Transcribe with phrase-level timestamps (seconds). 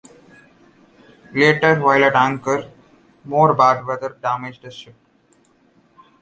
[1.31, 2.71] Later, while at anchor,
[3.23, 4.95] more bad weather damaged the ship.